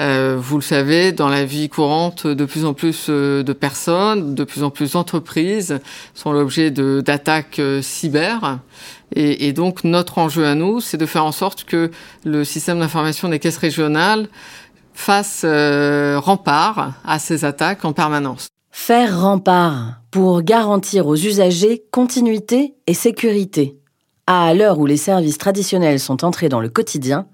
Euh, 0.00 0.36
vous 0.38 0.56
le 0.56 0.62
savez, 0.62 1.12
dans 1.12 1.28
la 1.28 1.44
vie 1.44 1.68
courante, 1.68 2.26
de 2.26 2.44
plus 2.44 2.64
en 2.64 2.74
plus 2.74 3.06
euh, 3.08 3.42
de 3.42 3.52
personnes, 3.52 4.34
de 4.34 4.44
plus 4.44 4.62
en 4.62 4.70
plus 4.70 4.92
d'entreprises 4.92 5.78
sont 6.14 6.32
l'objet 6.32 6.70
d'attaques 6.70 7.58
euh, 7.58 7.82
cyber. 7.82 8.58
Et, 9.16 9.52
donc 9.52 9.84
notre 9.84 10.18
enjeu 10.18 10.44
à 10.44 10.56
nous, 10.56 10.80
c'est 10.80 10.96
de 10.96 11.06
faire 11.06 11.24
en 11.24 11.30
sorte 11.30 11.64
que 11.64 11.92
le 12.24 12.44
système 12.44 12.80
d'information 12.80 13.28
des 13.28 13.38
caisses 13.38 13.58
régionales 13.58 14.26
fasse 14.92 15.44
rempart 15.44 16.94
à 17.04 17.18
ces 17.20 17.44
attaques 17.44 17.84
en 17.84 17.92
permanence. 17.92 18.48
Faire 18.72 19.20
rempart 19.20 20.00
pour 20.10 20.42
garantir 20.42 21.06
aux 21.06 21.14
usagers 21.14 21.84
continuité 21.92 22.74
et 22.88 22.94
sécurité. 22.94 23.78
À 24.26 24.52
l'heure 24.52 24.80
où 24.80 24.86
les 24.86 24.96
services 24.96 25.38
traditionnels 25.38 26.00
sont 26.00 26.24
entrés 26.24 26.48
dans 26.48 26.60
le 26.60 26.68
quotidien 26.68 27.28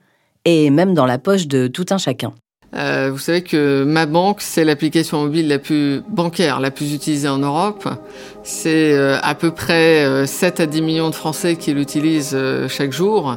et 0.44 0.68
même 0.68 0.92
dans 0.92 1.06
la 1.06 1.18
poche 1.18 1.46
de 1.46 1.66
tout 1.66 1.86
un 1.90 1.98
chacun. 1.98 2.34
Euh, 2.76 3.10
vous 3.12 3.18
savez 3.18 3.42
que 3.42 3.82
ma 3.84 4.06
banque, 4.06 4.40
c'est 4.40 4.64
l'application 4.64 5.22
mobile 5.22 5.48
la 5.48 5.58
plus 5.58 6.02
bancaire, 6.08 6.60
la 6.60 6.70
plus 6.70 6.94
utilisée 6.94 7.28
en 7.28 7.38
Europe. 7.38 7.88
C'est 8.44 8.92
euh, 8.92 9.18
à 9.22 9.34
peu 9.34 9.50
près 9.50 10.04
euh, 10.04 10.26
7 10.26 10.60
à 10.60 10.66
10 10.66 10.82
millions 10.82 11.10
de 11.10 11.14
Français 11.14 11.56
qui 11.56 11.72
l'utilisent 11.72 12.34
euh, 12.34 12.68
chaque 12.68 12.92
jour. 12.92 13.36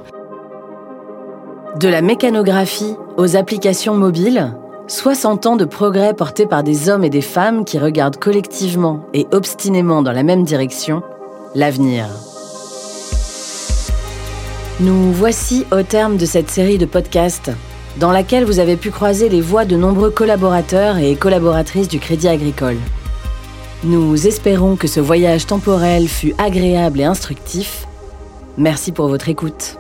De 1.79 1.87
la 1.87 2.01
mécanographie 2.01 2.95
aux 3.17 3.35
applications 3.35 3.95
mobiles, 3.95 4.53
60 4.87 5.47
ans 5.47 5.55
de 5.55 5.65
progrès 5.65 6.13
portés 6.13 6.45
par 6.45 6.63
des 6.63 6.89
hommes 6.89 7.03
et 7.03 7.09
des 7.09 7.21
femmes 7.21 7.65
qui 7.65 7.79
regardent 7.79 8.17
collectivement 8.17 9.07
et 9.15 9.25
obstinément 9.31 10.03
dans 10.03 10.11
la 10.11 10.21
même 10.21 10.43
direction, 10.43 11.01
l'avenir. 11.55 12.05
Nous 14.79 15.11
voici 15.11 15.65
au 15.71 15.81
terme 15.81 16.17
de 16.17 16.25
cette 16.25 16.49
série 16.49 16.77
de 16.77 16.85
podcasts 16.85 17.51
dans 17.97 18.11
laquelle 18.11 18.45
vous 18.45 18.59
avez 18.59 18.75
pu 18.75 18.91
croiser 18.91 19.29
les 19.29 19.41
voix 19.41 19.65
de 19.65 19.75
nombreux 19.75 20.09
collaborateurs 20.09 20.97
et 20.97 21.15
collaboratrices 21.15 21.87
du 21.87 21.99
Crédit 21.99 22.27
Agricole. 22.27 22.77
Nous 23.83 24.27
espérons 24.27 24.75
que 24.75 24.87
ce 24.87 24.99
voyage 24.99 25.45
temporel 25.45 26.07
fut 26.07 26.33
agréable 26.37 27.01
et 27.01 27.05
instructif. 27.05 27.85
Merci 28.57 28.91
pour 28.91 29.07
votre 29.07 29.29
écoute. 29.29 29.77